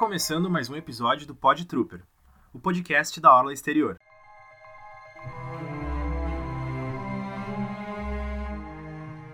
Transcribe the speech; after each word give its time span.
começando 0.00 0.48
mais 0.48 0.70
um 0.70 0.76
episódio 0.76 1.26
do 1.26 1.34
Pod 1.34 1.62
Trooper, 1.66 2.02
o 2.54 2.58
podcast 2.58 3.20
da 3.20 3.36
Orla 3.36 3.52
Exterior. 3.52 3.98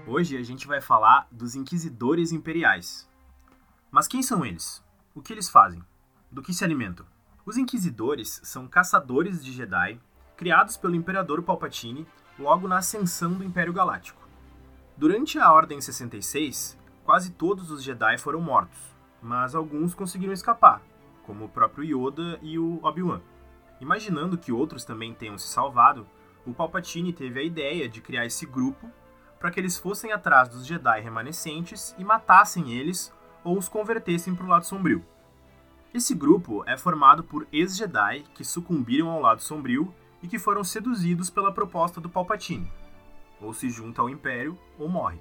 Hoje 0.08 0.36
a 0.36 0.42
gente 0.42 0.66
vai 0.66 0.80
falar 0.80 1.28
dos 1.30 1.54
Inquisidores 1.54 2.32
Imperiais. 2.32 3.08
Mas 3.92 4.08
quem 4.08 4.24
são 4.24 4.44
eles? 4.44 4.84
O 5.14 5.22
que 5.22 5.32
eles 5.32 5.48
fazem? 5.48 5.84
Do 6.32 6.42
que 6.42 6.52
se 6.52 6.64
alimentam? 6.64 7.06
Os 7.46 7.56
Inquisidores 7.56 8.40
são 8.42 8.66
caçadores 8.66 9.44
de 9.44 9.52
Jedi 9.52 10.00
criados 10.36 10.76
pelo 10.76 10.96
Imperador 10.96 11.44
Palpatine 11.44 12.08
logo 12.36 12.66
na 12.66 12.78
ascensão 12.78 13.34
do 13.34 13.44
Império 13.44 13.72
Galáctico. 13.72 14.28
Durante 14.96 15.38
a 15.38 15.52
Ordem 15.52 15.80
66, 15.80 16.76
quase 17.04 17.30
todos 17.30 17.70
os 17.70 17.84
Jedi 17.84 18.18
foram 18.18 18.40
mortos, 18.40 18.95
mas 19.22 19.54
alguns 19.54 19.94
conseguiram 19.94 20.32
escapar, 20.32 20.82
como 21.24 21.44
o 21.44 21.48
próprio 21.48 21.84
Yoda 21.84 22.38
e 22.42 22.58
o 22.58 22.80
Obi-Wan. 22.82 23.20
Imaginando 23.80 24.38
que 24.38 24.52
outros 24.52 24.84
também 24.84 25.12
tenham 25.12 25.36
se 25.36 25.48
salvado, 25.48 26.06
o 26.46 26.54
Palpatine 26.54 27.12
teve 27.12 27.40
a 27.40 27.42
ideia 27.42 27.88
de 27.88 28.00
criar 28.00 28.24
esse 28.24 28.46
grupo 28.46 28.90
para 29.38 29.50
que 29.50 29.60
eles 29.60 29.78
fossem 29.78 30.12
atrás 30.12 30.48
dos 30.48 30.66
Jedi 30.66 31.00
remanescentes 31.00 31.94
e 31.98 32.04
matassem 32.04 32.72
eles 32.72 33.12
ou 33.44 33.58
os 33.58 33.68
convertessem 33.68 34.34
para 34.34 34.46
o 34.46 34.48
lado 34.48 34.64
sombrio. 34.64 35.04
Esse 35.92 36.14
grupo 36.14 36.62
é 36.66 36.76
formado 36.76 37.24
por 37.24 37.46
ex-Jedi 37.52 38.24
que 38.34 38.44
sucumbiram 38.44 39.08
ao 39.08 39.20
lado 39.20 39.42
sombrio 39.42 39.94
e 40.22 40.28
que 40.28 40.38
foram 40.38 40.64
seduzidos 40.64 41.30
pela 41.30 41.52
proposta 41.52 42.00
do 42.00 42.08
Palpatine. 42.08 42.70
Ou 43.40 43.52
se 43.52 43.68
junta 43.70 44.02
ao 44.02 44.08
Império 44.08 44.58
ou 44.78 44.88
morre. 44.88 45.20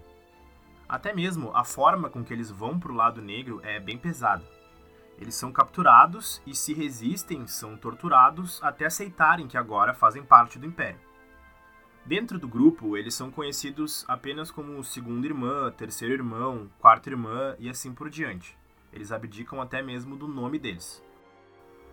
Até 0.96 1.12
mesmo 1.14 1.52
a 1.54 1.66
forma 1.66 2.10
com 2.10 2.24
que 2.24 2.32
eles 2.32 2.50
vão 2.50 2.80
para 2.80 2.90
o 2.90 2.96
lado 2.96 3.22
negro 3.22 3.60
é 3.64 3.82
bem 3.82 3.98
pesada. 3.98 4.46
Eles 5.20 5.36
são 5.36 5.52
capturados 5.52 6.42
e, 6.48 6.56
se 6.56 6.74
resistem, 6.74 7.46
são 7.48 7.76
torturados 7.76 8.64
até 8.64 8.86
aceitarem 8.86 9.46
que 9.46 9.58
agora 9.58 9.94
fazem 9.94 10.24
parte 10.24 10.58
do 10.58 10.66
Império. 10.66 10.98
Dentro 12.06 12.40
do 12.40 12.48
grupo, 12.48 12.96
eles 12.96 13.14
são 13.14 13.30
conhecidos 13.30 14.06
apenas 14.08 14.50
como 14.50 14.82
segunda 14.86 15.28
irmã, 15.28 15.70
terceiro 15.70 16.14
irmão, 16.14 16.70
quarta 16.80 17.10
irmã 17.10 17.58
e 17.60 17.70
assim 17.70 17.94
por 17.94 18.10
diante. 18.10 18.58
Eles 18.94 19.12
abdicam 19.12 19.62
até 19.62 19.82
mesmo 19.82 20.16
do 20.16 20.30
nome 20.30 20.58
deles. 20.58 21.04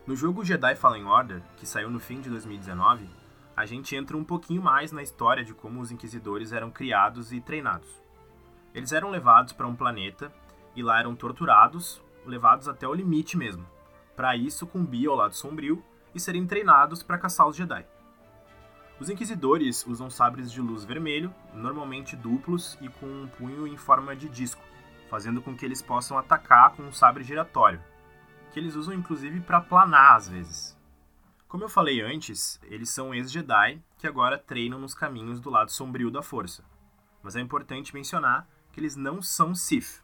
No 0.06 0.14
jogo 0.14 0.44
Jedi 0.44 0.76
Fallen 0.76 1.06
Order, 1.06 1.42
que 1.56 1.66
saiu 1.66 1.90
no 1.90 1.98
fim 1.98 2.20
de 2.20 2.30
2019, 2.30 3.10
a 3.56 3.66
gente 3.66 3.96
entra 3.96 4.16
um 4.16 4.22
pouquinho 4.22 4.62
mais 4.62 4.92
na 4.92 5.02
história 5.02 5.44
de 5.44 5.52
como 5.52 5.80
os 5.80 5.90
inquisidores 5.90 6.52
eram 6.52 6.70
criados 6.70 7.32
e 7.32 7.40
treinados. 7.40 8.01
Eles 8.74 8.92
eram 8.92 9.10
levados 9.10 9.52
para 9.52 9.66
um 9.66 9.76
planeta 9.76 10.32
e 10.74 10.82
lá 10.82 10.98
eram 10.98 11.14
torturados, 11.14 12.02
levados 12.24 12.68
até 12.68 12.86
o 12.88 12.94
limite 12.94 13.36
mesmo, 13.36 13.66
para 14.16 14.36
ir 14.36 14.50
sucumbir 14.50 15.08
ao 15.08 15.16
lado 15.16 15.34
sombrio 15.34 15.82
e 16.14 16.20
serem 16.20 16.46
treinados 16.46 17.02
para 17.02 17.18
caçar 17.18 17.46
os 17.46 17.56
Jedi. 17.56 17.84
Os 18.98 19.10
inquisidores 19.10 19.84
usam 19.86 20.08
sabres 20.08 20.50
de 20.50 20.60
luz 20.60 20.84
vermelho, 20.84 21.34
normalmente 21.52 22.14
duplos 22.14 22.78
e 22.80 22.88
com 22.88 23.06
um 23.06 23.26
punho 23.26 23.66
em 23.66 23.76
forma 23.76 24.14
de 24.14 24.28
disco, 24.28 24.62
fazendo 25.10 25.42
com 25.42 25.56
que 25.56 25.64
eles 25.64 25.82
possam 25.82 26.16
atacar 26.16 26.70
com 26.72 26.84
um 26.84 26.92
sabre 26.92 27.24
giratório, 27.24 27.82
que 28.52 28.60
eles 28.60 28.74
usam 28.74 28.94
inclusive 28.94 29.40
para 29.40 29.60
planar 29.60 30.16
às 30.16 30.28
vezes. 30.28 30.78
Como 31.48 31.64
eu 31.64 31.68
falei 31.68 32.00
antes, 32.00 32.60
eles 32.64 32.88
são 32.90 33.14
ex-Jedi 33.14 33.82
que 33.98 34.06
agora 34.06 34.38
treinam 34.38 34.78
nos 34.78 34.94
caminhos 34.94 35.38
do 35.40 35.50
lado 35.50 35.70
sombrio 35.70 36.10
da 36.10 36.22
força. 36.22 36.64
Mas 37.22 37.36
é 37.36 37.40
importante 37.40 37.92
mencionar 37.92 38.48
que 38.72 38.80
eles 38.80 38.96
não 38.96 39.22
são 39.22 39.54
Sith. 39.54 40.02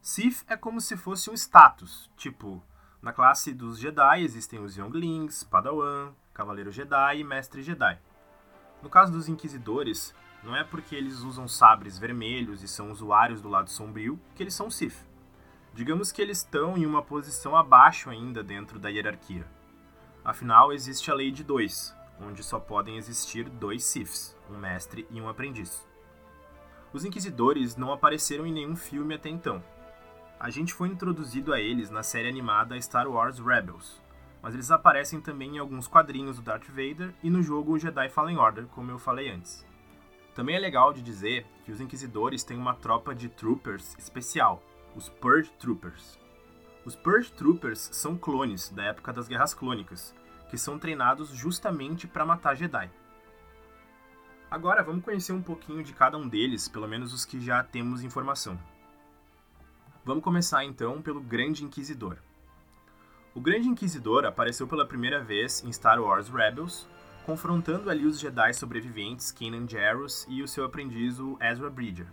Sith 0.00 0.44
é 0.46 0.56
como 0.56 0.80
se 0.80 0.96
fosse 0.96 1.30
um 1.30 1.34
status, 1.34 2.10
tipo, 2.16 2.62
na 3.04 3.12
classe 3.12 3.52
dos 3.52 3.78
Jedi 3.78 4.22
existem 4.22 4.58
os 4.60 4.78
Younglings, 4.78 5.44
Padawan, 5.44 6.12
Cavaleiro 6.32 6.72
Jedi 6.72 7.18
e 7.18 7.24
Mestre 7.24 7.62
Jedi. 7.62 7.98
No 8.82 8.88
caso 8.88 9.12
dos 9.12 9.28
Inquisidores, 9.28 10.14
não 10.42 10.56
é 10.56 10.64
porque 10.64 10.94
eles 10.94 11.20
usam 11.20 11.46
sabres 11.46 11.98
vermelhos 11.98 12.62
e 12.62 12.68
são 12.68 12.90
usuários 12.90 13.42
do 13.42 13.48
lado 13.50 13.68
sombrio 13.68 14.18
que 14.34 14.42
eles 14.42 14.54
são 14.54 14.70
Sith. 14.70 15.06
Digamos 15.74 16.10
que 16.10 16.22
eles 16.22 16.38
estão 16.38 16.78
em 16.78 16.86
uma 16.86 17.02
posição 17.02 17.54
abaixo 17.54 18.08
ainda 18.08 18.42
dentro 18.42 18.78
da 18.78 18.88
hierarquia. 18.88 19.46
Afinal, 20.24 20.72
existe 20.72 21.10
a 21.10 21.14
lei 21.14 21.30
de 21.30 21.44
dois, 21.44 21.94
onde 22.18 22.42
só 22.42 22.58
podem 22.58 22.96
existir 22.96 23.50
dois 23.50 23.84
Siths, 23.84 24.34
um 24.48 24.56
mestre 24.56 25.06
e 25.10 25.20
um 25.20 25.28
aprendiz. 25.28 25.86
Os 26.94 27.04
Inquisidores 27.04 27.74
não 27.74 27.92
apareceram 27.92 28.46
em 28.46 28.52
nenhum 28.52 28.76
filme 28.76 29.16
até 29.16 29.28
então. 29.28 29.60
A 30.38 30.48
gente 30.48 30.72
foi 30.72 30.86
introduzido 30.86 31.52
a 31.52 31.60
eles 31.60 31.90
na 31.90 32.04
série 32.04 32.28
animada 32.28 32.80
Star 32.80 33.08
Wars 33.08 33.40
Rebels, 33.40 34.00
mas 34.40 34.54
eles 34.54 34.70
aparecem 34.70 35.20
também 35.20 35.56
em 35.56 35.58
alguns 35.58 35.88
quadrinhos 35.88 36.36
do 36.36 36.42
Darth 36.42 36.68
Vader 36.68 37.12
e 37.20 37.28
no 37.28 37.42
jogo 37.42 37.80
Jedi 37.80 38.08
Fallen 38.10 38.38
Order, 38.38 38.66
como 38.66 38.92
eu 38.92 38.98
falei 39.00 39.28
antes. 39.28 39.66
Também 40.36 40.54
é 40.54 40.60
legal 40.60 40.92
de 40.92 41.02
dizer 41.02 41.44
que 41.64 41.72
os 41.72 41.80
Inquisidores 41.80 42.44
têm 42.44 42.56
uma 42.56 42.76
tropa 42.76 43.12
de 43.12 43.28
troopers 43.28 43.96
especial, 43.98 44.62
os 44.94 45.08
Purge 45.08 45.50
Troopers. 45.58 46.16
Os 46.84 46.94
Purge 46.94 47.32
Troopers 47.32 47.88
são 47.90 48.16
clones 48.16 48.68
da 48.68 48.84
época 48.84 49.12
das 49.12 49.26
Guerras 49.26 49.52
Clônicas, 49.52 50.14
que 50.48 50.56
são 50.56 50.78
treinados 50.78 51.30
justamente 51.30 52.06
para 52.06 52.24
matar 52.24 52.54
Jedi. 52.54 52.88
Agora 54.54 54.84
vamos 54.84 55.04
conhecer 55.04 55.32
um 55.32 55.42
pouquinho 55.42 55.82
de 55.82 55.92
cada 55.92 56.16
um 56.16 56.28
deles, 56.28 56.68
pelo 56.68 56.86
menos 56.86 57.12
os 57.12 57.24
que 57.24 57.40
já 57.40 57.60
temos 57.64 58.04
informação. 58.04 58.56
Vamos 60.04 60.22
começar 60.22 60.64
então 60.64 61.02
pelo 61.02 61.20
Grande 61.20 61.64
Inquisidor. 61.64 62.18
O 63.34 63.40
Grande 63.40 63.66
Inquisidor 63.66 64.24
apareceu 64.24 64.68
pela 64.68 64.86
primeira 64.86 65.18
vez 65.18 65.64
em 65.64 65.72
Star 65.72 66.00
Wars 66.00 66.28
Rebels, 66.28 66.86
confrontando 67.26 67.90
ali 67.90 68.06
os 68.06 68.20
Jedi 68.20 68.54
sobreviventes 68.54 69.32
Kanan 69.32 69.66
Jarrus 69.68 70.24
e 70.28 70.40
o 70.40 70.46
seu 70.46 70.64
aprendiz 70.64 71.18
o 71.18 71.36
Ezra 71.40 71.68
Bridger. 71.68 72.06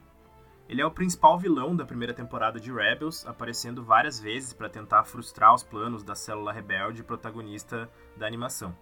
Ele 0.67 0.81
é 0.81 0.85
o 0.85 0.89
principal 0.89 1.37
vilão 1.37 1.75
da 1.75 1.85
primeira 1.85 2.11
temporada 2.11 2.59
de 2.59 2.71
Rebels, 2.73 3.23
aparecendo 3.27 3.83
várias 3.83 4.19
vezes 4.19 4.51
para 4.51 4.67
tentar 4.67 5.03
frustrar 5.03 5.53
os 5.53 5.61
planos 5.61 6.03
da 6.03 6.15
célula 6.15 6.51
rebelde 6.51 7.03
protagonista 7.03 7.87
da 8.17 8.25
animação. 8.25 8.75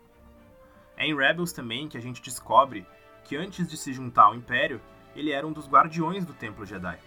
É 0.95 1.05
em 1.05 1.13
Rebels 1.13 1.51
também 1.51 1.89
que 1.89 1.97
a 1.97 2.01
gente 2.01 2.21
descobre 2.21 2.87
que 3.29 3.37
antes 3.37 3.67
de 3.67 3.77
se 3.77 3.93
juntar 3.93 4.23
ao 4.23 4.33
Império, 4.33 4.81
ele 5.15 5.29
era 5.29 5.45
um 5.45 5.53
dos 5.53 5.69
guardiões 5.69 6.25
do 6.25 6.33
Templo 6.33 6.65
Jedi. 6.65 6.97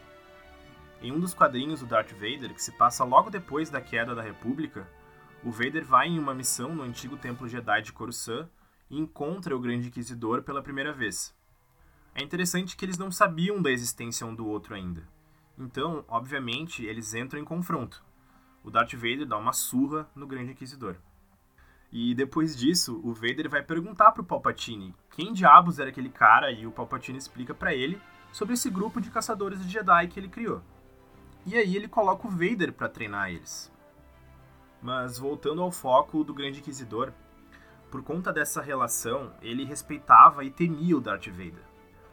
Em 1.03 1.11
um 1.11 1.19
dos 1.19 1.35
quadrinhos 1.35 1.81
do 1.81 1.87
Darth 1.87 2.13
Vader, 2.13 2.55
que 2.55 2.63
se 2.63 2.71
passa 2.71 3.03
logo 3.03 3.29
depois 3.29 3.69
da 3.69 3.81
queda 3.81 4.15
da 4.15 4.23
República, 4.23 4.89
o 5.43 5.51
Vader 5.51 5.85
vai 5.85 6.07
em 6.07 6.21
uma 6.21 6.33
missão 6.33 6.77
no 6.77 6.85
antigo 6.85 7.17
Templo 7.17 7.49
Jedi 7.49 7.83
de 7.83 7.93
Coruscant 7.93 8.47
e 8.89 9.01
encontra 9.01 9.57
o 9.57 9.59
Grande 9.59 9.89
Inquisidor 9.89 10.45
pela 10.45 10.63
primeira 10.63 10.93
vez. 10.93 11.35
É 12.15 12.23
interessante 12.23 12.77
que 12.77 12.85
eles 12.85 12.99
não 12.99 13.11
sabiam 13.11 13.61
da 13.61 13.73
existência 13.73 14.25
um 14.25 14.33
do 14.33 14.47
outro 14.47 14.77
ainda. 14.77 15.03
Então, 15.59 16.05
obviamente, 16.07 16.85
eles 16.85 17.15
entram 17.15 17.41
em 17.41 17.45
confronto. 17.45 18.01
O 18.63 18.71
Darth 18.71 18.95
Vader 18.95 19.27
dá 19.27 19.37
uma 19.37 19.53
surra 19.53 20.09
no 20.15 20.29
Grande 20.29 20.53
Inquisidor. 20.53 20.95
E 21.93 22.15
depois 22.15 22.57
disso, 22.57 23.01
o 23.05 23.13
Vader 23.13 23.51
vai 23.51 23.63
perguntar 23.63 24.13
pro 24.13 24.25
Palpatine 24.25 24.95
quem 25.11 25.33
diabos 25.33 25.79
era 25.79 25.91
aquele 25.91 26.09
cara 26.09 26.51
e 26.51 26.67
o 26.67 26.73
Palpatine 26.73 27.19
explica 27.19 27.53
para 27.53 27.75
ele 27.75 28.01
sobre 28.33 28.55
esse 28.55 28.71
grupo 28.71 28.99
de 28.99 29.11
caçadores 29.11 29.63
de 29.63 29.71
Jedi 29.71 30.09
que 30.09 30.19
ele 30.19 30.29
criou. 30.29 30.63
E 31.45 31.55
aí 31.55 31.77
ele 31.77 31.87
coloca 31.87 32.27
o 32.27 32.31
Vader 32.31 32.73
para 32.73 32.89
treinar 32.89 33.29
eles. 33.29 33.71
Mas 34.81 35.19
voltando 35.19 35.61
ao 35.61 35.71
foco 35.71 36.25
do 36.25 36.33
Grande 36.33 36.61
Inquisidor, 36.61 37.13
por 37.91 38.03
conta 38.03 38.33
dessa 38.33 38.63
relação, 38.63 39.31
ele 39.43 39.65
respeitava 39.65 40.45
e 40.45 40.51
temia 40.51 40.97
o 40.97 41.01
Darth 41.01 41.27
Vader. 41.27 41.63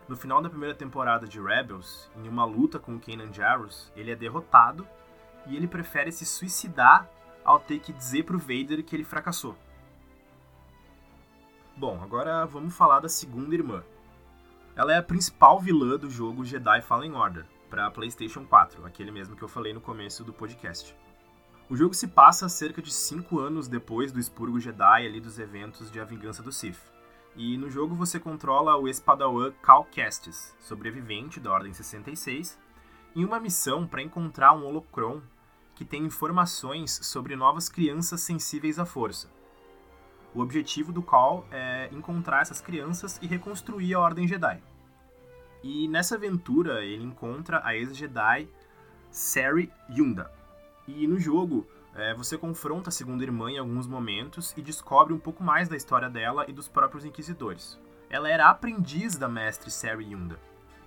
No 0.09 0.17
final 0.17 0.41
da 0.41 0.50
primeira 0.50 0.75
temporada 0.75 1.25
de 1.25 1.40
Rebels, 1.40 2.11
em 2.17 2.28
uma 2.28 2.43
luta 2.43 2.79
com 2.79 2.99
Kanan 2.99 3.31
Jarrus, 3.31 3.93
ele 3.96 4.11
é 4.11 4.16
derrotado 4.16 4.85
e 5.47 5.55
ele 5.55 5.67
prefere 5.67 6.11
se 6.11 6.26
suicidar 6.26 7.09
ao 7.46 7.59
ter 7.59 7.79
que 7.79 7.93
dizer 7.93 8.23
pro 8.23 8.37
Vader 8.37 8.84
que 8.84 8.93
ele 8.93 9.05
fracassou. 9.05 9.55
Bom, 11.79 11.97
agora 12.03 12.46
vamos 12.46 12.76
falar 12.76 12.99
da 12.99 13.08
segunda 13.08 13.55
irmã. 13.55 13.81
Ela 14.76 14.96
é 14.96 14.97
a 14.97 15.02
principal 15.02 15.61
vilã 15.61 15.97
do 15.97 16.09
jogo 16.09 16.43
Jedi 16.43 16.81
Fallen 16.81 17.16
Order, 17.16 17.46
para 17.70 17.90
PlayStation 17.90 18.46
4, 18.46 18.85
aquele 18.85 19.11
mesmo 19.11 19.34
que 19.34 19.41
eu 19.41 19.47
falei 19.47 19.72
no 19.72 19.79
começo 19.79 20.22
do 20.22 20.34
podcast. 20.34 20.93
O 21.70 21.78
jogo 21.78 21.93
se 21.93 22.09
passa 22.09 22.49
cerca 22.49 22.81
de 22.81 22.91
5 22.93 23.40
anos 23.40 23.70
depois 23.70 24.11
do 24.11 24.20
expurgo 24.20 24.59
Jedi 24.59 25.08
ali 25.08 25.22
dos 25.22 25.40
eventos 25.40 25.90
de 25.90 26.02
A 26.02 26.03
Vingança 26.03 26.43
do 26.43 26.52
Sith. 26.52 26.81
E 27.34 27.58
no 27.58 27.70
jogo 27.70 27.96
você 27.96 28.20
controla 28.20 28.76
o 28.76 28.85
Espadawan 28.85 29.53
Cal 29.64 29.85
Kestis, 29.85 30.53
sobrevivente 30.59 31.40
da 31.40 31.49
Ordem 31.49 31.72
66, 31.72 32.59
em 33.16 33.23
uma 33.23 33.40
missão 33.40 33.87
para 33.87 34.02
encontrar 34.02 34.52
um 34.52 34.66
holocron 34.66 35.22
que 35.76 35.85
tem 35.85 36.03
informações 36.03 36.99
sobre 37.03 37.37
novas 37.37 37.70
crianças 37.70 38.20
sensíveis 38.20 38.79
à 38.79 38.85
força. 38.85 39.39
O 40.34 40.41
objetivo 40.41 40.91
do 40.91 41.02
Cal 41.02 41.46
é 41.52 41.90
encontrar 41.91 42.41
essas 42.41 42.61
crianças 42.61 43.20
e 43.22 43.28
reconstruir 43.28 43.93
a 43.93 43.99
Ordem 43.99 44.28
Jedi. 44.28 44.61
E 45.64 45.87
nessa 45.87 46.16
aventura 46.16 46.84
ele 46.85 47.03
encontra 47.03 47.61
a 47.64 47.76
ex-Jedi 47.76 48.47
Sari 49.11 49.72
Yunda. 49.90 50.31
E 50.87 51.08
no 51.08 51.20
jogo 51.20 51.67
é, 51.96 52.14
você 52.14 52.37
confronta 52.37 52.90
a 52.90 52.91
segunda 52.91 53.23
irmã 53.23 53.52
em 53.52 53.58
alguns 53.58 53.87
momentos 53.87 54.53
e 54.55 54.61
descobre 54.61 55.14
um 55.14 55.20
pouco 55.20 55.43
mais 55.43 55.67
da 55.67 55.76
história 55.76 56.09
dela 56.09 56.46
e 56.47 56.53
dos 56.53 56.67
próprios 56.67 57.03
inquisidores. 57.03 57.79
Ela 58.09 58.29
era 58.29 58.49
aprendiz 58.49 59.16
da 59.16 59.28
mestre 59.28 59.70
Sari 59.70 60.11
Yunda, 60.11 60.40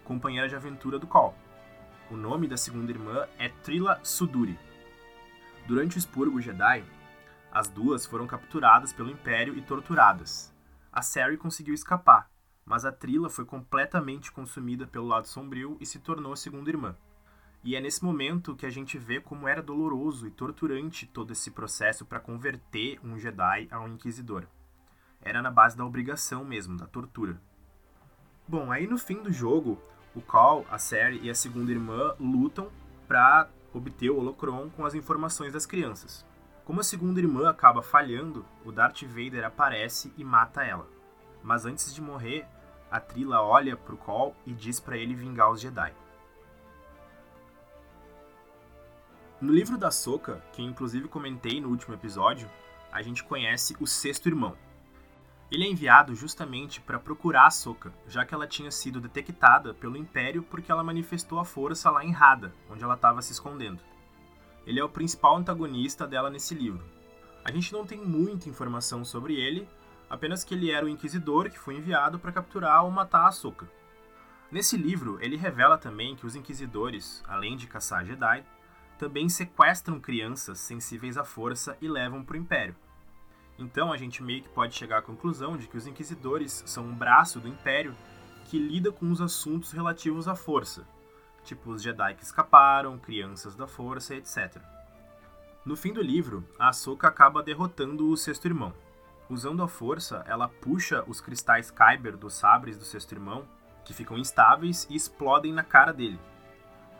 companheira 0.04 0.48
de 0.48 0.56
aventura 0.56 0.98
do 0.98 1.06
Col. 1.06 1.34
O 2.10 2.16
nome 2.16 2.46
da 2.46 2.56
segunda 2.56 2.90
irmã 2.90 3.26
é 3.38 3.48
Trila 3.48 3.98
Suduri. 4.02 4.58
Durante 5.66 5.96
o 5.96 5.98
expurgo 5.98 6.40
Jedi, 6.40 6.84
as 7.52 7.68
duas 7.68 8.06
foram 8.06 8.26
capturadas 8.26 8.92
pelo 8.92 9.10
Império 9.10 9.56
e 9.56 9.60
torturadas. 9.60 10.52
A 10.90 11.02
Sari 11.02 11.36
conseguiu 11.36 11.74
escapar, 11.74 12.30
mas 12.64 12.84
a 12.86 12.90
Trila 12.90 13.28
foi 13.28 13.44
completamente 13.44 14.32
consumida 14.32 14.86
pelo 14.86 15.06
lado 15.06 15.28
sombrio 15.28 15.76
e 15.78 15.84
se 15.84 15.98
tornou 15.98 16.32
a 16.32 16.36
segunda 16.36 16.70
irmã. 16.70 16.96
E 17.62 17.76
é 17.76 17.80
nesse 17.80 18.02
momento 18.04 18.56
que 18.56 18.66
a 18.66 18.70
gente 18.70 18.98
vê 18.98 19.20
como 19.20 19.46
era 19.46 19.62
doloroso 19.62 20.26
e 20.26 20.30
torturante 20.30 21.06
todo 21.06 21.32
esse 21.32 21.50
processo 21.50 22.06
para 22.06 22.18
converter 22.18 22.98
um 23.04 23.18
Jedi 23.18 23.68
a 23.70 23.80
um 23.80 23.88
Inquisidor. 23.88 24.46
Era 25.20 25.40
na 25.42 25.50
base 25.50 25.76
da 25.76 25.84
obrigação 25.84 26.44
mesmo, 26.44 26.76
da 26.76 26.86
tortura. 26.86 27.40
Bom, 28.48 28.72
aí 28.72 28.86
no 28.86 28.98
fim 28.98 29.22
do 29.22 29.30
jogo, 29.30 29.80
o 30.14 30.20
Call, 30.20 30.66
a 30.70 30.78
Sari 30.78 31.20
e 31.22 31.30
a 31.30 31.34
segunda 31.34 31.70
irmã 31.70 32.14
lutam 32.18 32.70
para 33.06 33.48
obter 33.72 34.10
o 34.10 34.18
Holocron 34.18 34.70
com 34.70 34.84
as 34.84 34.94
informações 34.94 35.52
das 35.52 35.66
crianças. 35.66 36.26
Como 36.64 36.80
a 36.80 36.84
segunda 36.84 37.18
irmã 37.18 37.50
acaba 37.50 37.82
falhando, 37.82 38.46
o 38.64 38.70
Darth 38.70 39.02
Vader 39.02 39.44
aparece 39.44 40.12
e 40.16 40.24
mata 40.24 40.64
ela. 40.64 40.88
Mas 41.42 41.66
antes 41.66 41.92
de 41.92 42.00
morrer, 42.00 42.46
a 42.90 43.00
Trila 43.00 43.42
olha 43.42 43.76
pro 43.76 43.96
Call 43.96 44.36
e 44.46 44.52
diz 44.52 44.78
para 44.78 44.96
ele 44.96 45.14
vingar 45.14 45.50
os 45.50 45.60
Jedi. 45.60 45.92
No 49.40 49.52
livro 49.52 49.76
da 49.76 49.90
Soca, 49.90 50.40
que 50.52 50.62
inclusive 50.62 51.08
comentei 51.08 51.60
no 51.60 51.68
último 51.68 51.94
episódio, 51.94 52.48
a 52.92 53.02
gente 53.02 53.24
conhece 53.24 53.76
o 53.80 53.86
sexto 53.88 54.28
irmão. 54.28 54.56
Ele 55.50 55.64
é 55.64 55.68
enviado 55.68 56.14
justamente 56.14 56.80
para 56.80 56.98
procurar 56.98 57.46
a 57.46 57.50
Soca, 57.50 57.92
já 58.06 58.24
que 58.24 58.32
ela 58.32 58.46
tinha 58.46 58.70
sido 58.70 59.00
detectada 59.00 59.74
pelo 59.74 59.96
Império 59.96 60.44
porque 60.44 60.70
ela 60.70 60.84
manifestou 60.84 61.40
a 61.40 61.44
força 61.44 61.90
lá 61.90 62.04
em 62.04 62.12
Rada, 62.12 62.54
onde 62.70 62.84
ela 62.84 62.94
estava 62.94 63.20
se 63.20 63.32
escondendo. 63.32 63.82
Ele 64.66 64.78
é 64.78 64.84
o 64.84 64.88
principal 64.88 65.36
antagonista 65.36 66.06
dela 66.06 66.30
nesse 66.30 66.54
livro. 66.54 66.84
A 67.44 67.50
gente 67.50 67.72
não 67.72 67.84
tem 67.84 67.98
muita 67.98 68.48
informação 68.48 69.04
sobre 69.04 69.34
ele, 69.34 69.68
apenas 70.08 70.44
que 70.44 70.54
ele 70.54 70.70
era 70.70 70.86
o 70.86 70.88
inquisidor 70.88 71.50
que 71.50 71.58
foi 71.58 71.76
enviado 71.76 72.18
para 72.18 72.32
capturar 72.32 72.84
ou 72.84 72.90
matar 72.90 73.26
a 73.26 73.32
Soca. 73.32 73.68
Nesse 74.50 74.76
livro, 74.76 75.18
ele 75.20 75.36
revela 75.36 75.78
também 75.78 76.14
que 76.14 76.26
os 76.26 76.36
inquisidores, 76.36 77.22
além 77.26 77.56
de 77.56 77.66
caçar 77.66 78.04
Jedi, 78.04 78.44
também 78.98 79.28
sequestram 79.28 79.98
crianças 79.98 80.60
sensíveis 80.60 81.16
à 81.16 81.24
força 81.24 81.76
e 81.80 81.88
levam 81.88 82.22
para 82.22 82.34
o 82.34 82.38
Império. 82.38 82.76
Então 83.58 83.92
a 83.92 83.96
gente 83.96 84.22
meio 84.22 84.42
que 84.42 84.48
pode 84.48 84.74
chegar 84.74 84.98
à 84.98 85.02
conclusão 85.02 85.56
de 85.56 85.66
que 85.66 85.76
os 85.76 85.86
Inquisidores 85.86 86.62
são 86.66 86.84
um 86.84 86.94
braço 86.94 87.40
do 87.40 87.48
Império 87.48 87.94
que 88.44 88.58
lida 88.58 88.92
com 88.92 89.10
os 89.10 89.20
assuntos 89.20 89.72
relativos 89.72 90.28
à 90.28 90.34
força, 90.34 90.86
tipo 91.44 91.70
os 91.70 91.82
Jedi 91.82 92.14
que 92.14 92.24
escaparam, 92.24 92.98
crianças 92.98 93.54
da 93.54 93.66
força, 93.66 94.14
etc. 94.14 94.56
No 95.64 95.76
fim 95.76 95.92
do 95.92 96.02
livro, 96.02 96.44
a 96.58 96.68
Ahsoka 96.68 97.08
acaba 97.08 97.42
derrotando 97.42 98.08
o 98.08 98.16
sexto 98.16 98.46
irmão. 98.46 98.72
Usando 99.28 99.62
a 99.62 99.68
força, 99.68 100.24
ela 100.26 100.48
puxa 100.48 101.04
os 101.06 101.20
cristais 101.20 101.70
Kyber 101.70 102.16
dos 102.16 102.34
sabres 102.34 102.76
do 102.76 102.84
sexto 102.84 103.12
irmão, 103.12 103.46
que 103.84 103.94
ficam 103.94 104.18
instáveis 104.18 104.86
e 104.90 104.96
explodem 104.96 105.52
na 105.52 105.62
cara 105.62 105.92
dele, 105.92 106.18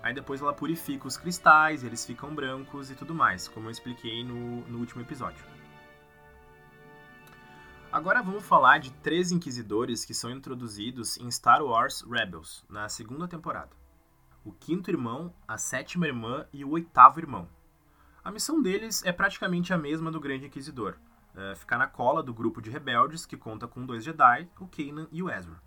Aí 0.03 0.13
depois 0.13 0.41
ela 0.41 0.53
purifica 0.53 1.07
os 1.07 1.17
cristais, 1.17 1.85
eles 1.85 2.05
ficam 2.05 2.35
brancos 2.35 2.91
e 2.91 2.95
tudo 2.95 3.15
mais, 3.15 3.47
como 3.47 3.69
eu 3.69 3.71
expliquei 3.71 4.25
no, 4.25 4.63
no 4.63 4.79
último 4.79 5.01
episódio. 5.01 5.45
Agora 7.93 8.23
vamos 8.23 8.45
falar 8.45 8.79
de 8.79 8.91
três 8.95 9.31
inquisidores 9.31 10.05
que 10.05 10.15
são 10.15 10.31
introduzidos 10.31 11.17
em 11.19 11.31
Star 11.31 11.63
Wars 11.63 12.03
Rebels, 12.03 12.65
na 12.69 12.89
segunda 12.89 13.29
temporada. 13.29 13.71
O 14.45 14.51
quinto 14.51 14.91
irmão, 14.91 15.33
a 15.47 15.57
sétima 15.57 16.07
irmã 16.07 16.47
e 16.53 16.65
o 16.65 16.71
oitavo 16.71 17.21
irmão. 17.21 17.49
A 18.25 18.31
missão 18.31 18.61
deles 18.61 19.05
é 19.05 19.13
praticamente 19.13 19.73
a 19.73 19.79
mesma 19.79 20.11
do 20.11 20.19
Grande 20.19 20.47
Inquisidor, 20.47 20.97
é 21.37 21.55
ficar 21.55 21.79
na 21.79 21.87
cola 21.87 22.25
do 22.25 22.35
grupo 22.35 22.61
de 22.61 22.69
rebeldes 22.69 23.25
que 23.25 23.37
conta 23.37 23.69
com 23.69 23.87
dois 23.87 24.03
Jedi, 24.03 24.49
o 24.59 24.67
Kanan 24.67 25.07
e 25.13 25.23
o 25.23 25.31
Ezra. 25.31 25.63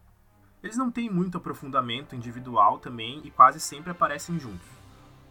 Eles 0.61 0.75
não 0.75 0.91
têm 0.91 1.09
muito 1.09 1.37
aprofundamento 1.37 2.17
individual 2.17 2.77
também 2.77 3.21
e 3.23 3.31
quase 3.31 3.61
sempre 3.61 3.91
aparecem 3.91 4.37
juntos. 4.37 4.67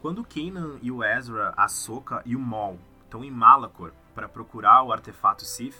Quando 0.00 0.20
o 0.20 0.24
Kanan 0.24 0.78
e 0.80 0.90
o 0.90 1.04
Ezra, 1.04 1.52
a 1.54 1.68
Soka 1.68 2.22
e 2.24 2.34
o 2.34 2.40
Maul 2.40 2.78
estão 3.04 3.22
em 3.22 3.30
Malachor 3.30 3.92
para 4.14 4.28
procurar 4.28 4.82
o 4.84 4.92
artefato 4.92 5.44
Sith, 5.44 5.76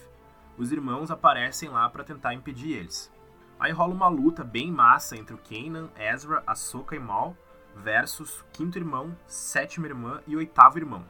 os 0.59 0.71
irmãos 0.71 1.11
aparecem 1.11 1.71
lá 1.71 1.89
para 1.89 2.05
tentar 2.05 2.35
impedir 2.35 2.73
eles. 2.73 3.11
Aí 3.59 3.73
rola 3.73 3.95
uma 3.95 4.09
luta 4.09 4.45
bem 4.45 4.71
massa 4.71 5.17
entre 5.17 5.35
o 5.35 5.39
Kanan, 5.39 5.89
Ezra, 5.97 6.43
Ahsoka 6.47 6.95
e 6.95 6.99
Maul 6.99 7.35
versus 7.77 8.45
quinto 8.53 8.79
irmão, 8.79 9.17
sétima 9.27 9.87
irmã 9.87 10.23
e 10.27 10.37
oitavo 10.37 10.79
irmão. 10.79 11.05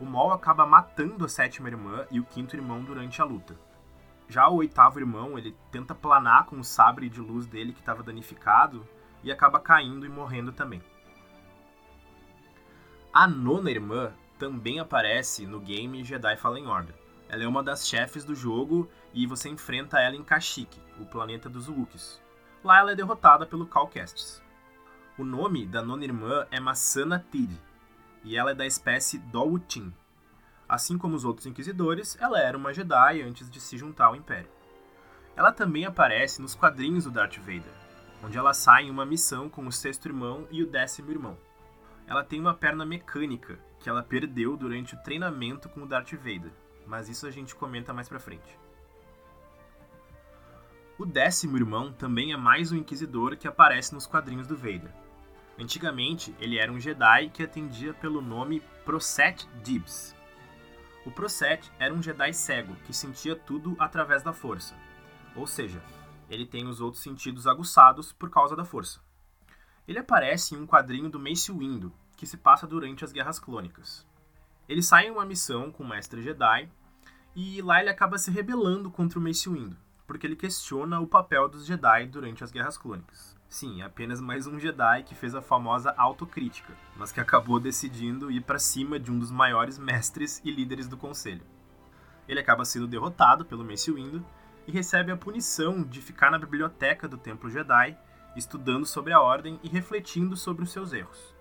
O 0.00 0.04
Maul 0.04 0.32
acaba 0.32 0.66
matando 0.66 1.24
a 1.24 1.28
sétima 1.28 1.68
irmã 1.68 2.06
e 2.10 2.18
o 2.18 2.24
quinto 2.24 2.56
irmão 2.56 2.82
durante 2.82 3.22
a 3.22 3.24
luta. 3.24 3.56
Já 4.28 4.48
o 4.48 4.56
oitavo 4.56 4.98
irmão, 4.98 5.38
ele 5.38 5.56
tenta 5.70 5.94
planar 5.94 6.46
com 6.46 6.58
o 6.58 6.64
sabre 6.64 7.08
de 7.08 7.20
luz 7.20 7.46
dele 7.46 7.72
que 7.72 7.80
estava 7.80 8.02
danificado 8.02 8.86
e 9.22 9.30
acaba 9.30 9.60
caindo 9.60 10.06
e 10.06 10.08
morrendo 10.08 10.52
também. 10.52 10.82
A 13.12 13.28
nona 13.28 13.70
irmã 13.70 14.12
também 14.38 14.80
aparece 14.80 15.46
no 15.46 15.60
game 15.60 16.02
Jedi 16.02 16.36
Fallen 16.36 16.66
Order. 16.66 16.94
Ela 17.28 17.44
é 17.44 17.46
uma 17.46 17.62
das 17.62 17.86
chefes 17.86 18.24
do 18.24 18.34
jogo 18.34 18.90
e 19.14 19.26
você 19.26 19.48
enfrenta 19.48 20.00
ela 20.00 20.16
em 20.16 20.24
Kashyyyk, 20.24 20.80
o 20.98 21.06
planeta 21.06 21.48
dos 21.48 21.68
Wookiees. 21.68 22.20
Lá 22.64 22.78
ela 22.78 22.92
é 22.92 22.94
derrotada 22.94 23.46
pelo 23.46 23.66
Cal 23.66 23.86
Kestis. 23.88 24.42
O 25.22 25.24
nome 25.24 25.64
da 25.64 25.80
nona 25.80 26.02
irmã 26.02 26.48
é 26.50 26.58
Masana 26.58 27.24
Tid, 27.30 27.56
e 28.24 28.36
ela 28.36 28.50
é 28.50 28.54
da 28.56 28.66
espécie 28.66 29.20
Dowutin, 29.20 29.94
Assim 30.68 30.98
como 30.98 31.14
os 31.14 31.24
outros 31.24 31.46
inquisidores, 31.46 32.18
ela 32.20 32.40
era 32.40 32.58
uma 32.58 32.74
Jedi 32.74 33.22
antes 33.22 33.48
de 33.48 33.60
se 33.60 33.78
juntar 33.78 34.06
ao 34.06 34.16
Império. 34.16 34.50
Ela 35.36 35.52
também 35.52 35.84
aparece 35.84 36.42
nos 36.42 36.56
quadrinhos 36.56 37.04
do 37.04 37.12
Darth 37.12 37.36
Vader, 37.36 37.72
onde 38.20 38.36
ela 38.36 38.52
sai 38.52 38.86
em 38.86 38.90
uma 38.90 39.06
missão 39.06 39.48
com 39.48 39.64
o 39.64 39.70
sexto 39.70 40.06
irmão 40.06 40.44
e 40.50 40.60
o 40.60 40.66
décimo 40.66 41.12
irmão. 41.12 41.38
Ela 42.08 42.24
tem 42.24 42.40
uma 42.40 42.54
perna 42.54 42.84
mecânica 42.84 43.60
que 43.78 43.88
ela 43.88 44.02
perdeu 44.02 44.56
durante 44.56 44.96
o 44.96 45.02
treinamento 45.04 45.68
com 45.68 45.82
o 45.82 45.86
Darth 45.86 46.14
Vader, 46.14 46.50
mas 46.84 47.08
isso 47.08 47.28
a 47.28 47.30
gente 47.30 47.54
comenta 47.54 47.94
mais 47.94 48.08
pra 48.08 48.18
frente. 48.18 48.58
O 50.98 51.06
décimo 51.06 51.56
irmão 51.56 51.92
também 51.92 52.32
é 52.32 52.36
mais 52.36 52.72
um 52.72 52.76
inquisidor 52.76 53.36
que 53.36 53.46
aparece 53.46 53.94
nos 53.94 54.04
quadrinhos 54.04 54.48
do 54.48 54.56
Vader. 54.56 55.01
Antigamente, 55.62 56.34
ele 56.40 56.58
era 56.58 56.72
um 56.72 56.80
Jedi 56.80 57.30
que 57.30 57.42
atendia 57.42 57.94
pelo 57.94 58.20
nome 58.20 58.60
Proset 58.84 59.48
Dibs, 59.62 60.14
o 61.04 61.10
Proset 61.10 61.68
era 61.80 61.92
um 61.92 62.00
Jedi 62.00 62.32
cego 62.32 62.76
que 62.86 62.92
sentia 62.92 63.34
tudo 63.34 63.74
através 63.78 64.22
da 64.22 64.32
força. 64.32 64.76
Ou 65.34 65.48
seja, 65.48 65.82
ele 66.30 66.46
tem 66.46 66.68
os 66.68 66.80
outros 66.80 67.02
sentidos 67.02 67.46
aguçados 67.46 68.12
por 68.12 68.30
causa 68.30 68.54
da 68.54 68.64
força. 68.64 69.00
Ele 69.86 69.98
aparece 69.98 70.54
em 70.54 70.58
um 70.58 70.66
quadrinho 70.66 71.10
do 71.10 71.18
Mace 71.18 71.50
Windu, 71.50 71.92
que 72.16 72.24
se 72.24 72.36
passa 72.36 72.68
durante 72.68 73.04
as 73.04 73.10
Guerras 73.10 73.40
Clônicas. 73.40 74.06
Ele 74.68 74.82
sai 74.82 75.08
em 75.08 75.10
uma 75.10 75.26
missão 75.26 75.72
com 75.72 75.82
o 75.82 75.88
Mestre 75.88 76.22
Jedi 76.22 76.70
e 77.34 77.60
lá 77.62 77.80
ele 77.80 77.90
acaba 77.90 78.16
se 78.16 78.30
rebelando 78.30 78.88
contra 78.88 79.18
o 79.18 79.22
Mace 79.22 79.48
Windu, 79.48 79.76
porque 80.06 80.24
ele 80.24 80.36
questiona 80.36 81.00
o 81.00 81.06
papel 81.06 81.48
dos 81.48 81.66
Jedi 81.66 82.06
durante 82.06 82.44
as 82.44 82.52
Guerras 82.52 82.78
Clônicas. 82.78 83.36
Sim, 83.52 83.82
apenas 83.82 84.18
mais 84.18 84.46
um 84.46 84.58
Jedi 84.58 85.02
que 85.02 85.14
fez 85.14 85.34
a 85.34 85.42
famosa 85.42 85.92
autocrítica, 85.98 86.72
mas 86.96 87.12
que 87.12 87.20
acabou 87.20 87.60
decidindo 87.60 88.30
ir 88.30 88.40
para 88.40 88.58
cima 88.58 88.98
de 88.98 89.12
um 89.12 89.18
dos 89.18 89.30
maiores 89.30 89.78
mestres 89.78 90.40
e 90.42 90.50
líderes 90.50 90.88
do 90.88 90.96
conselho. 90.96 91.44
Ele 92.26 92.40
acaba 92.40 92.64
sendo 92.64 92.86
derrotado 92.86 93.44
pelo 93.44 93.62
Mace 93.62 93.92
Windu 93.92 94.24
e 94.66 94.72
recebe 94.72 95.12
a 95.12 95.18
punição 95.18 95.82
de 95.82 96.00
ficar 96.00 96.30
na 96.30 96.38
biblioteca 96.38 97.06
do 97.06 97.18
Templo 97.18 97.50
Jedi, 97.50 97.94
estudando 98.34 98.86
sobre 98.86 99.12
a 99.12 99.20
Ordem 99.20 99.60
e 99.62 99.68
refletindo 99.68 100.34
sobre 100.34 100.64
os 100.64 100.72
seus 100.72 100.94
erros. 100.94 101.36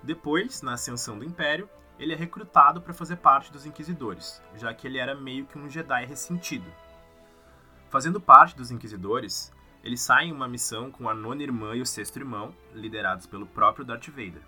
Depois, 0.00 0.62
na 0.62 0.74
ascensão 0.74 1.18
do 1.18 1.24
Império, 1.24 1.68
ele 1.98 2.12
é 2.12 2.16
recrutado 2.16 2.80
para 2.80 2.94
fazer 2.94 3.16
parte 3.16 3.50
dos 3.50 3.66
Inquisidores, 3.66 4.40
já 4.54 4.72
que 4.72 4.86
ele 4.86 4.98
era 4.98 5.16
meio 5.16 5.44
que 5.44 5.58
um 5.58 5.68
Jedi 5.68 6.06
ressentido. 6.06 6.72
Fazendo 7.90 8.20
parte 8.20 8.56
dos 8.56 8.70
Inquisidores, 8.70 9.52
ele 9.88 9.96
sai 9.96 10.26
em 10.26 10.32
uma 10.32 10.46
missão 10.46 10.90
com 10.90 11.08
a 11.08 11.14
nona 11.14 11.42
irmã 11.42 11.74
e 11.74 11.80
o 11.80 11.86
sexto 11.86 12.18
irmão, 12.18 12.54
liderados 12.74 13.26
pelo 13.26 13.46
próprio 13.46 13.86
Darth 13.86 14.08
Vader. 14.08 14.42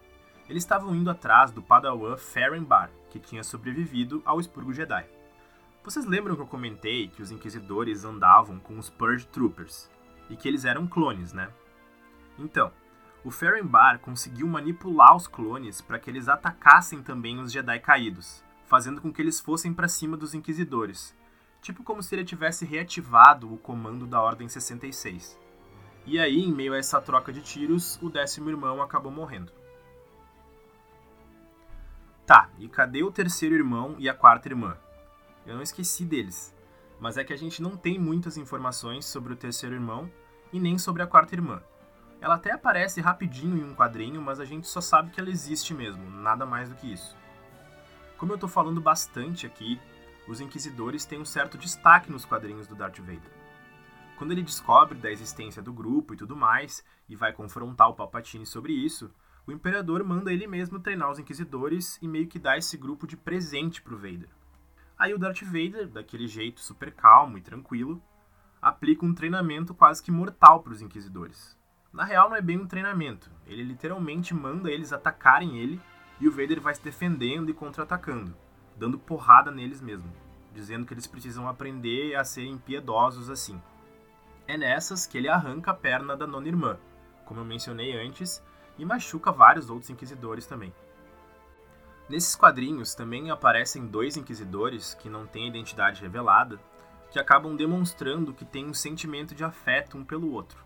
Eles 0.48 0.62
estavam 0.62 0.94
indo 0.94 1.08
atrás 1.08 1.50
do 1.50 1.62
padawan 1.62 2.16
Farron 2.16 2.62
Bar, 2.62 2.90
que 3.08 3.18
tinha 3.18 3.42
sobrevivido 3.42 4.20
ao 4.24 4.38
expurgo 4.38 4.74
Jedi. 4.74 5.06
Vocês 5.82 6.04
lembram 6.04 6.36
que 6.36 6.42
eu 6.42 6.46
comentei 6.46 7.08
que 7.08 7.22
os 7.22 7.30
Inquisidores 7.30 8.04
andavam 8.04 8.58
com 8.58 8.78
os 8.78 8.90
Purge 8.90 9.26
Troopers, 9.28 9.90
e 10.28 10.36
que 10.36 10.46
eles 10.46 10.66
eram 10.66 10.86
clones, 10.86 11.32
né? 11.32 11.48
Então, 12.38 12.70
o 13.24 13.30
Farron 13.30 13.66
Bar 13.66 13.98
conseguiu 14.00 14.46
manipular 14.46 15.16
os 15.16 15.26
clones 15.26 15.80
para 15.80 15.98
que 15.98 16.10
eles 16.10 16.28
atacassem 16.28 17.02
também 17.02 17.38
os 17.38 17.50
Jedi 17.50 17.80
caídos, 17.80 18.44
fazendo 18.66 19.00
com 19.00 19.10
que 19.10 19.22
eles 19.22 19.40
fossem 19.40 19.72
para 19.72 19.88
cima 19.88 20.18
dos 20.18 20.34
inquisidores, 20.34 21.14
tipo 21.60 21.82
como 21.82 22.02
se 22.02 22.14
ele 22.14 22.24
tivesse 22.24 22.64
reativado 22.64 23.52
o 23.52 23.58
comando 23.58 24.06
da 24.06 24.20
Ordem 24.20 24.48
66. 24.48 25.38
E 26.06 26.18
aí, 26.18 26.40
em 26.40 26.52
meio 26.52 26.72
a 26.72 26.78
essa 26.78 27.00
troca 27.00 27.32
de 27.32 27.42
tiros, 27.42 27.98
o 28.02 28.08
décimo 28.08 28.48
irmão 28.48 28.82
acabou 28.82 29.12
morrendo. 29.12 29.52
Tá, 32.26 32.48
e 32.58 32.68
cadê 32.68 33.02
o 33.02 33.10
terceiro 33.10 33.54
irmão 33.54 33.96
e 33.98 34.08
a 34.08 34.14
quarta 34.14 34.48
irmã? 34.48 34.76
Eu 35.46 35.56
não 35.56 35.62
esqueci 35.62 36.04
deles, 36.04 36.54
mas 36.98 37.16
é 37.16 37.24
que 37.24 37.32
a 37.32 37.36
gente 37.36 37.60
não 37.60 37.76
tem 37.76 37.98
muitas 37.98 38.36
informações 38.36 39.04
sobre 39.04 39.32
o 39.32 39.36
terceiro 39.36 39.74
irmão 39.74 40.10
e 40.52 40.60
nem 40.60 40.78
sobre 40.78 41.02
a 41.02 41.06
quarta 41.06 41.34
irmã. 41.34 41.62
Ela 42.20 42.34
até 42.34 42.52
aparece 42.52 43.00
rapidinho 43.00 43.56
em 43.56 43.64
um 43.64 43.74
quadrinho, 43.74 44.20
mas 44.20 44.38
a 44.38 44.44
gente 44.44 44.68
só 44.68 44.80
sabe 44.80 45.10
que 45.10 45.20
ela 45.20 45.30
existe 45.30 45.72
mesmo, 45.72 46.08
nada 46.10 46.44
mais 46.44 46.68
do 46.68 46.74
que 46.74 46.92
isso. 46.92 47.16
Como 48.18 48.32
eu 48.32 48.38
tô 48.38 48.46
falando 48.46 48.80
bastante 48.80 49.46
aqui, 49.46 49.80
os 50.30 50.40
Inquisidores 50.40 51.04
têm 51.04 51.20
um 51.20 51.24
certo 51.24 51.58
destaque 51.58 52.08
nos 52.08 52.24
quadrinhos 52.24 52.68
do 52.68 52.76
Darth 52.76 53.00
Vader. 53.00 53.32
Quando 54.16 54.30
ele 54.30 54.44
descobre 54.44 54.96
da 54.96 55.10
existência 55.10 55.60
do 55.60 55.72
grupo 55.72 56.14
e 56.14 56.16
tudo 56.16 56.36
mais, 56.36 56.84
e 57.08 57.16
vai 57.16 57.32
confrontar 57.32 57.88
o 57.88 57.94
Palpatine 57.94 58.46
sobre 58.46 58.72
isso, 58.72 59.12
o 59.44 59.50
Imperador 59.50 60.04
manda 60.04 60.32
ele 60.32 60.46
mesmo 60.46 60.78
treinar 60.78 61.10
os 61.10 61.18
Inquisidores 61.18 61.98
e 62.00 62.06
meio 62.06 62.28
que 62.28 62.38
dá 62.38 62.56
esse 62.56 62.76
grupo 62.76 63.08
de 63.08 63.16
presente 63.16 63.82
pro 63.82 63.96
Vader. 63.96 64.28
Aí 64.96 65.12
o 65.12 65.18
Darth 65.18 65.42
Vader, 65.42 65.88
daquele 65.88 66.28
jeito 66.28 66.60
super 66.60 66.92
calmo 66.92 67.36
e 67.36 67.42
tranquilo, 67.42 68.00
aplica 68.62 69.04
um 69.04 69.12
treinamento 69.12 69.74
quase 69.74 70.00
que 70.00 70.12
mortal 70.12 70.62
para 70.62 70.72
os 70.72 70.80
Inquisidores. 70.80 71.58
Na 71.92 72.04
real, 72.04 72.30
não 72.30 72.36
é 72.36 72.40
bem 72.40 72.56
um 72.56 72.68
treinamento, 72.68 73.28
ele 73.48 73.64
literalmente 73.64 74.32
manda 74.32 74.70
eles 74.70 74.92
atacarem 74.92 75.58
ele 75.58 75.80
e 76.20 76.28
o 76.28 76.30
Vader 76.30 76.60
vai 76.60 76.72
se 76.72 76.84
defendendo 76.84 77.50
e 77.50 77.54
contra-atacando, 77.54 78.36
dando 78.80 78.98
porrada 78.98 79.50
neles 79.50 79.82
mesmo, 79.82 80.10
dizendo 80.54 80.86
que 80.86 80.94
eles 80.94 81.06
precisam 81.06 81.46
aprender 81.46 82.16
a 82.16 82.24
serem 82.24 82.56
piedosos 82.56 83.28
assim. 83.28 83.60
É 84.48 84.56
nessas 84.56 85.06
que 85.06 85.18
ele 85.18 85.28
arranca 85.28 85.70
a 85.70 85.74
perna 85.74 86.16
da 86.16 86.26
nona 86.26 86.48
irmã, 86.48 86.78
como 87.26 87.40
eu 87.40 87.44
mencionei 87.44 87.92
antes, 87.94 88.42
e 88.78 88.84
machuca 88.86 89.30
vários 89.30 89.68
outros 89.68 89.90
inquisidores 89.90 90.46
também. 90.46 90.72
Nesses 92.08 92.34
quadrinhos 92.34 92.94
também 92.94 93.30
aparecem 93.30 93.86
dois 93.86 94.16
inquisidores 94.16 94.94
que 94.94 95.10
não 95.10 95.26
têm 95.26 95.46
identidade 95.46 96.00
revelada, 96.00 96.58
que 97.10 97.18
acabam 97.18 97.54
demonstrando 97.54 98.32
que 98.32 98.46
têm 98.46 98.64
um 98.64 98.74
sentimento 98.74 99.34
de 99.34 99.44
afeto 99.44 99.98
um 99.98 100.04
pelo 100.04 100.32
outro. 100.32 100.64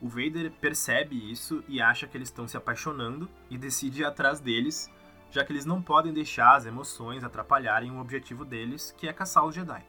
O 0.00 0.08
Vader 0.08 0.52
percebe 0.60 1.30
isso 1.30 1.64
e 1.68 1.82
acha 1.82 2.06
que 2.06 2.16
eles 2.16 2.28
estão 2.28 2.46
se 2.46 2.56
apaixonando 2.56 3.28
e 3.50 3.58
decide 3.58 4.02
ir 4.02 4.04
atrás 4.04 4.38
deles, 4.38 4.88
já 5.30 5.44
que 5.44 5.52
eles 5.52 5.64
não 5.64 5.80
podem 5.80 6.12
deixar 6.12 6.56
as 6.56 6.66
emoções 6.66 7.22
atrapalharem 7.22 7.90
o 7.90 8.00
objetivo 8.00 8.44
deles, 8.44 8.94
que 8.96 9.06
é 9.06 9.12
caçar 9.12 9.44
os 9.44 9.54
Jedi. 9.54 9.84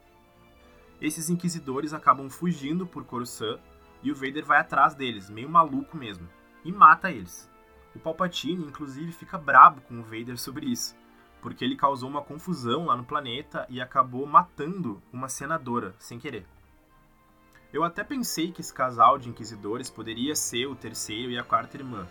Esses 1.01 1.29
inquisidores 1.29 1.93
acabam 1.93 2.29
fugindo 2.29 2.85
por 2.85 3.03
Coruscant 3.03 3.59
e 4.03 4.11
o 4.11 4.15
Vader 4.15 4.45
vai 4.45 4.59
atrás 4.59 4.93
deles, 4.93 5.29
meio 5.29 5.49
maluco 5.49 5.97
mesmo, 5.97 6.27
e 6.63 6.71
mata 6.71 7.11
eles. 7.11 7.49
O 7.95 7.99
Palpatine, 7.99 8.65
inclusive, 8.65 9.11
fica 9.11 9.37
brabo 9.37 9.81
com 9.81 9.99
o 9.99 10.03
Vader 10.03 10.37
sobre 10.37 10.67
isso, 10.67 10.95
porque 11.41 11.65
ele 11.65 11.75
causou 11.75 12.07
uma 12.07 12.21
confusão 12.21 12.85
lá 12.85 12.95
no 12.95 13.03
planeta 13.03 13.65
e 13.67 13.81
acabou 13.81 14.25
matando 14.25 15.01
uma 15.11 15.27
senadora 15.27 15.95
sem 15.97 16.19
querer. 16.19 16.45
Eu 17.73 17.83
até 17.83 18.03
pensei 18.03 18.51
que 18.51 18.61
esse 18.61 18.73
casal 18.73 19.17
de 19.17 19.29
inquisidores 19.29 19.89
poderia 19.89 20.35
ser 20.35 20.67
o 20.67 20.75
terceiro 20.75 21.31
e 21.31 21.37
a 21.37 21.43
quarta 21.43 21.77
irmã, 21.77 22.07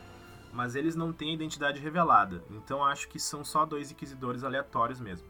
mas 0.52 0.75
eles 0.75 0.97
não 0.97 1.12
têm 1.12 1.30
a 1.30 1.35
identidade 1.35 1.80
revelada, 1.80 2.45
então 2.50 2.85
acho 2.85 3.09
que 3.09 3.19
são 3.19 3.45
só 3.45 3.64
dois 3.64 3.90
inquisidores 3.90 4.45
aleatórios 4.45 5.00
mesmo. 5.00 5.28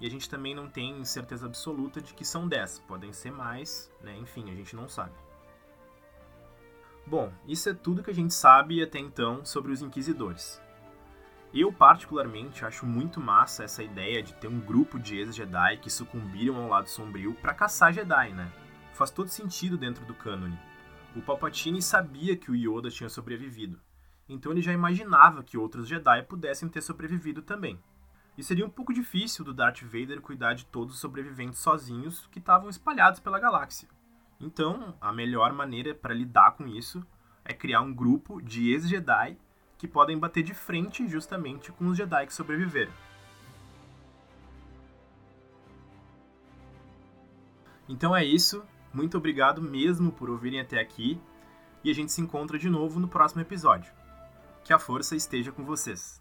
E 0.00 0.06
a 0.06 0.10
gente 0.10 0.30
também 0.30 0.54
não 0.54 0.68
tem 0.68 1.04
certeza 1.04 1.46
absoluta 1.46 2.00
de 2.00 2.14
que 2.14 2.24
são 2.24 2.46
dez, 2.46 2.78
podem 2.86 3.12
ser 3.12 3.32
mais, 3.32 3.90
né? 4.02 4.16
enfim, 4.16 4.50
a 4.50 4.54
gente 4.54 4.76
não 4.76 4.88
sabe. 4.88 5.14
Bom, 7.06 7.32
isso 7.46 7.68
é 7.68 7.74
tudo 7.74 8.02
que 8.02 8.10
a 8.10 8.14
gente 8.14 8.34
sabe 8.34 8.82
até 8.82 8.98
então 8.98 9.44
sobre 9.44 9.72
os 9.72 9.82
inquisidores. 9.82 10.60
Eu, 11.52 11.72
particularmente, 11.72 12.64
acho 12.64 12.84
muito 12.84 13.18
massa 13.18 13.64
essa 13.64 13.82
ideia 13.82 14.22
de 14.22 14.34
ter 14.34 14.48
um 14.48 14.60
grupo 14.60 14.98
de 14.98 15.16
ex-Jedi 15.16 15.78
que 15.78 15.90
sucumbiram 15.90 16.56
ao 16.56 16.68
lado 16.68 16.88
sombrio 16.88 17.34
para 17.34 17.54
caçar 17.54 17.92
Jedi, 17.92 18.34
né? 18.34 18.52
faz 18.98 19.12
todo 19.12 19.28
sentido 19.28 19.78
dentro 19.78 20.04
do 20.04 20.14
cânone. 20.14 20.58
O 21.14 21.22
Palpatine 21.22 21.80
sabia 21.80 22.36
que 22.36 22.50
o 22.50 22.56
Yoda 22.56 22.90
tinha 22.90 23.08
sobrevivido, 23.08 23.80
então 24.28 24.52
ele 24.52 24.60
já 24.60 24.72
imaginava 24.72 25.42
que 25.42 25.56
outros 25.56 25.88
Jedi 25.88 26.22
pudessem 26.22 26.68
ter 26.68 26.82
sobrevivido 26.82 27.40
também. 27.42 27.78
E 28.36 28.42
seria 28.42 28.66
um 28.66 28.70
pouco 28.70 28.92
difícil 28.92 29.44
do 29.44 29.54
Darth 29.54 29.82
Vader 29.82 30.20
cuidar 30.20 30.54
de 30.54 30.66
todos 30.66 30.94
os 30.94 31.00
sobreviventes 31.00 31.58
sozinhos 31.58 32.28
que 32.30 32.38
estavam 32.38 32.68
espalhados 32.68 33.18
pela 33.18 33.40
galáxia. 33.40 33.88
Então, 34.40 34.96
a 35.00 35.12
melhor 35.12 35.52
maneira 35.52 35.94
para 35.94 36.14
lidar 36.14 36.52
com 36.52 36.66
isso 36.66 37.04
é 37.44 37.52
criar 37.52 37.80
um 37.80 37.92
grupo 37.92 38.40
de 38.40 38.70
ex-Jedi 38.70 39.36
que 39.76 39.88
podem 39.88 40.18
bater 40.18 40.42
de 40.42 40.54
frente 40.54 41.08
justamente 41.08 41.72
com 41.72 41.86
os 41.86 41.96
Jedi 41.96 42.26
que 42.26 42.34
sobreviveram. 42.34 42.92
Então 47.88 48.14
é 48.14 48.24
isso. 48.24 48.62
Muito 48.92 49.16
obrigado 49.16 49.62
mesmo 49.62 50.12
por 50.12 50.30
ouvirem 50.30 50.60
até 50.60 50.78
aqui 50.78 51.20
e 51.82 51.90
a 51.90 51.94
gente 51.94 52.12
se 52.12 52.20
encontra 52.20 52.58
de 52.58 52.68
novo 52.68 53.00
no 53.00 53.08
próximo 53.08 53.40
episódio. 53.40 53.97
Que 54.68 54.74
a 54.74 54.78
força 54.78 55.16
esteja 55.16 55.50
com 55.50 55.64
vocês. 55.64 56.20